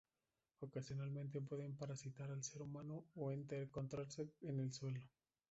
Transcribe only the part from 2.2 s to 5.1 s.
al ser humano o encontrarse en el suelo.